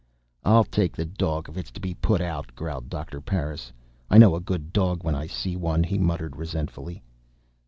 [0.43, 3.71] "I'll take the dog, if it's to be put out," growled Doctor Parris.
[4.09, 7.03] "I know a good dog when I see one," he muttered resentfully.